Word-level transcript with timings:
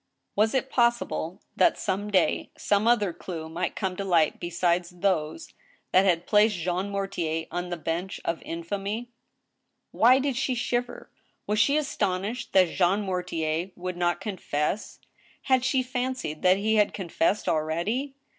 Was 0.35 0.55
it 0.55 0.71
possible 0.71 1.43
that, 1.55 1.77
some 1.77 2.09
day, 2.09 2.49
some 2.57 2.87
other 2.87 3.13
clew 3.13 3.47
might 3.47 3.75
come 3.75 3.95
to 3.97 4.03
light 4.03 4.39
besides 4.39 4.89
those 4.89 5.53
that 5.91 6.05
had 6.05 6.25
placed 6.25 6.55
Jean 6.55 6.89
Mortier 6.89 7.45
on 7.51 7.69
the" 7.69 7.77
bench 7.87 8.19
of 8.25 8.41
in 8.41 8.63
famy"? 8.63 9.09
Why 9.91 10.17
did 10.17 10.35
she 10.35 10.55
shiver? 10.55 11.11
Was 11.45 11.59
she 11.59 11.77
astonished 11.77 12.51
that 12.53 12.69
Jean 12.69 13.01
Mortier 13.01 13.69
would 13.75 13.95
not 13.95 14.19
confess? 14.19 14.97
Had 15.43 15.63
she 15.63 15.83
fancied 15.83 16.41
that 16.41 16.57
he 16.57 16.77
had 16.77 16.95
confessed 16.95 17.47
already 17.47 18.15